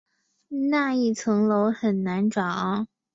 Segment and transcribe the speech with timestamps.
[0.71, 2.87] 那一层楼很难找